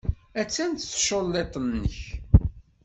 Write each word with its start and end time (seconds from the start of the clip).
Attan 0.41 0.71
tculliḍt-nnek. 0.75 1.97